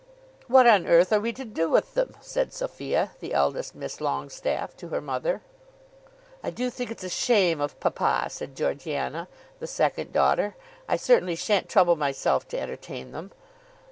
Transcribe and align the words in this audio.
"What 0.47 0.65
on 0.65 0.87
earth 0.87 1.13
are 1.13 1.19
we 1.19 1.31
to 1.33 1.45
do 1.45 1.69
with 1.69 1.93
them?" 1.93 2.17
said 2.21 2.51
Sophia, 2.53 3.11
the 3.19 3.35
eldest 3.35 3.75
Miss 3.75 3.97
Longestaffe, 4.01 4.75
to 4.77 4.87
her 4.87 4.99
mother. 4.99 5.43
"I 6.43 6.49
do 6.49 6.71
think 6.71 6.89
it's 6.89 7.03
a 7.03 7.07
shame 7.09 7.61
of 7.61 7.79
papa," 7.79 8.25
said 8.31 8.55
Georgiana, 8.55 9.27
the 9.59 9.67
second 9.67 10.11
daughter. 10.11 10.55
"I 10.89 10.95
certainly 10.95 11.35
shan't 11.35 11.69
trouble 11.69 11.97
myself 11.97 12.47
to 12.47 12.59
entertain 12.59 13.11
them." 13.11 13.31